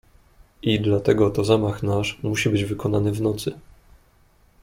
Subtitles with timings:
[0.61, 3.53] "I dlatego to zamach nasz musi być wykonany w nocy."